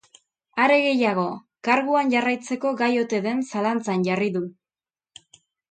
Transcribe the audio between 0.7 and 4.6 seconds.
gehiago, karguan jarraitzeko gai ote den zalantzan jarri du.